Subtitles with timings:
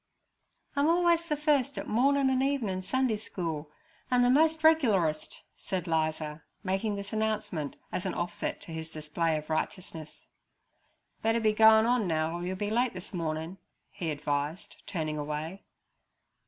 [0.75, 3.69] 'I'm orlways ther first at mornin' an' evenin Sundee schule,
[4.09, 9.37] an' ther most reglerestest' said Liza, making this announcement as an offset to his display
[9.37, 10.25] of righteousness.
[11.21, 13.59] 'Better be goin' on now or you'll be late this mornin"
[13.91, 15.61] he advised, turning away.